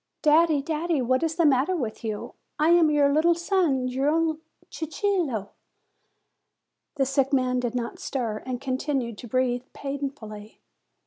[0.23, 0.63] "Daddy!
[0.63, 0.99] daddy!
[0.99, 2.33] What is the matter with you?
[2.57, 4.39] I am your little son your own
[4.71, 5.49] Cicillo."
[6.95, 10.59] The sick man did not stir, and continued to breathe painfully.